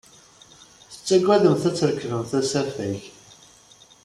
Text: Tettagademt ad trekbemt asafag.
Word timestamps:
Tettagademt 0.91 1.63
ad 1.69 1.75
trekbemt 1.75 2.31
asafag. 2.39 2.99